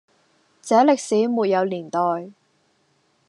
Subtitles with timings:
[0.63, 1.99] 這歷史沒有年代，